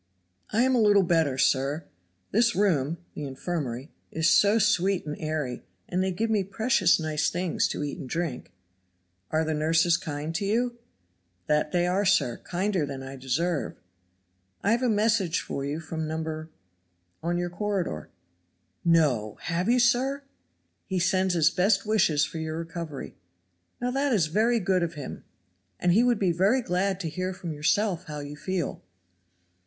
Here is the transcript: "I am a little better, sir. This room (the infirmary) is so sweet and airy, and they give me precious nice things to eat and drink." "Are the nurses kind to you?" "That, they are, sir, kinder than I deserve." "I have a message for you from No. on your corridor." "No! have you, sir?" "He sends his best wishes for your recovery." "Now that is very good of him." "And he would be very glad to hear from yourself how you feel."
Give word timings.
"I 0.49 0.63
am 0.63 0.73
a 0.73 0.81
little 0.81 1.03
better, 1.03 1.37
sir. 1.37 1.85
This 2.31 2.55
room 2.55 2.97
(the 3.13 3.23
infirmary) 3.25 3.91
is 4.09 4.27
so 4.31 4.57
sweet 4.57 5.05
and 5.05 5.15
airy, 5.19 5.61
and 5.87 6.01
they 6.01 6.11
give 6.11 6.31
me 6.31 6.43
precious 6.43 6.99
nice 6.99 7.29
things 7.29 7.67
to 7.67 7.83
eat 7.83 7.99
and 7.99 8.09
drink." 8.09 8.51
"Are 9.29 9.45
the 9.45 9.53
nurses 9.53 9.97
kind 9.97 10.33
to 10.33 10.43
you?" 10.43 10.79
"That, 11.45 11.71
they 11.71 11.85
are, 11.85 12.03
sir, 12.03 12.37
kinder 12.43 12.83
than 12.83 13.03
I 13.03 13.15
deserve." 13.15 13.79
"I 14.63 14.71
have 14.71 14.81
a 14.81 14.89
message 14.89 15.39
for 15.41 15.63
you 15.63 15.79
from 15.79 16.07
No. 16.07 16.47
on 17.21 17.37
your 17.37 17.51
corridor." 17.51 18.09
"No! 18.83 19.37
have 19.41 19.69
you, 19.69 19.77
sir?" 19.77 20.23
"He 20.87 20.97
sends 20.97 21.35
his 21.35 21.51
best 21.51 21.85
wishes 21.85 22.25
for 22.25 22.39
your 22.39 22.57
recovery." 22.57 23.17
"Now 23.79 23.91
that 23.91 24.13
is 24.13 24.25
very 24.33 24.59
good 24.59 24.81
of 24.81 24.95
him." 24.95 25.25
"And 25.79 25.93
he 25.93 26.01
would 26.03 26.17
be 26.17 26.31
very 26.31 26.63
glad 26.63 26.99
to 27.01 27.07
hear 27.07 27.35
from 27.35 27.53
yourself 27.53 28.05
how 28.05 28.19
you 28.19 28.35
feel." 28.35 28.81